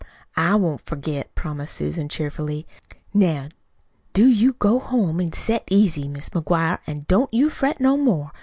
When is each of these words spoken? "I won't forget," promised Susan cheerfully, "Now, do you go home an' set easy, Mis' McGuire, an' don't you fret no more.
"I 0.35 0.55
won't 0.55 0.81
forget," 0.81 1.35
promised 1.35 1.75
Susan 1.75 2.09
cheerfully, 2.09 2.65
"Now, 3.13 3.49
do 4.13 4.25
you 4.25 4.53
go 4.53 4.79
home 4.79 5.21
an' 5.21 5.33
set 5.33 5.63
easy, 5.69 6.07
Mis' 6.07 6.29
McGuire, 6.29 6.79
an' 6.87 7.05
don't 7.07 7.31
you 7.31 7.51
fret 7.51 7.79
no 7.79 7.95
more. 7.97 8.31